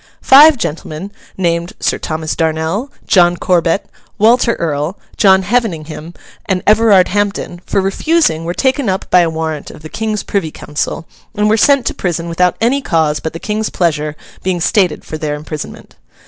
Five 0.23 0.57
gentlemen, 0.57 1.11
named 1.37 1.73
Sir 1.79 1.99
Thomas 1.99 2.35
Darnel, 2.35 2.89
John 3.05 3.37
Corbet, 3.37 3.85
Walter 4.17 4.55
Earl, 4.55 4.97
John 5.15 5.43
Heveningham, 5.43 6.15
and 6.47 6.63
Everard 6.65 7.09
Hampden, 7.09 7.61
for 7.67 7.79
refusing 7.81 8.43
were 8.43 8.55
taken 8.55 8.89
up 8.89 9.07
by 9.11 9.19
a 9.19 9.29
warrant 9.29 9.69
of 9.69 9.83
the 9.83 9.89
King's 9.89 10.23
privy 10.23 10.49
council, 10.49 11.05
and 11.35 11.47
were 11.47 11.55
sent 11.55 11.85
to 11.85 11.93
prison 11.93 12.27
without 12.29 12.57
any 12.59 12.81
cause 12.81 13.19
but 13.19 13.33
the 13.33 13.39
King's 13.39 13.69
pleasure 13.69 14.15
being 14.41 14.59
stated 14.59 15.05
for 15.05 15.19
their 15.19 15.35
imprisonment. 15.35 15.93